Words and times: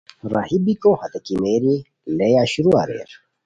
راہی 0.33 0.57
بیکو 0.65 0.91
ہتے 0.99 1.19
کیمیری 1.25 1.75
لئے 2.17 2.35
اشرو 2.41 2.71
اریر 2.81 3.09